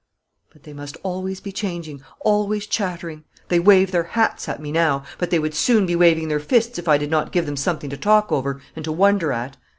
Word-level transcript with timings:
But 0.51 0.63
they 0.63 0.73
must 0.73 0.97
always 1.03 1.39
be 1.41 1.51
changing, 1.51 2.01
always 2.21 2.65
chattering. 2.65 3.23
They 3.49 3.59
wave 3.59 3.91
their 3.91 4.01
hats 4.17 4.49
at 4.49 4.59
me 4.59 4.71
now, 4.71 5.03
but 5.19 5.29
they 5.29 5.37
would 5.37 5.53
soon 5.53 5.85
be 5.85 5.95
waving 5.95 6.27
their 6.27 6.39
fists 6.39 6.79
if 6.79 6.87
I 6.87 6.97
did 6.97 7.11
not 7.11 7.31
give 7.31 7.45
them 7.45 7.55
something 7.55 7.91
to 7.91 7.97
talk 7.97 8.31
over 8.31 8.59
and 8.75 8.83
to 8.83 8.91
wonder 8.91 9.31
at. 9.31 9.57